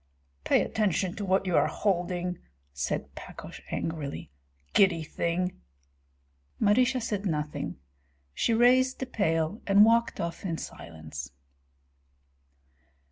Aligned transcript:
"Pay 0.45 0.63
attention 0.63 1.15
to 1.17 1.25
what 1.25 1.45
you 1.45 1.55
are 1.55 1.67
holding!" 1.67 2.39
said 2.73 3.13
Pakosh, 3.13 3.61
angrily. 3.69 4.31
"Giddy 4.73 5.03
thing!" 5.03 5.61
Marysia 6.59 6.99
said 6.99 7.27
nothing; 7.27 7.77
she 8.33 8.51
raised 8.55 8.97
the 8.99 9.05
pail 9.05 9.61
and 9.67 9.85
walked 9.85 10.19
off 10.19 10.43
in 10.43 10.57
silence. 10.57 11.29